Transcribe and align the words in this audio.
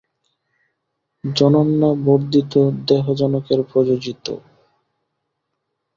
জনন্যা 1.23 1.89
বর্ধিতো 2.05 2.61
দেহো 2.87 3.11
জনকেন 3.15 3.59
প্রযোজিতঃ। 3.71 4.37